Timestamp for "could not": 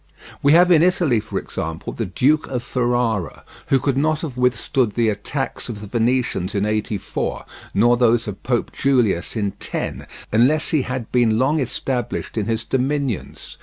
3.77-4.21